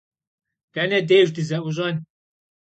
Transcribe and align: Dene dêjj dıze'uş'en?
Dene 0.73 0.99
dêjj 1.09 1.29
dıze'uş'en? 1.35 1.95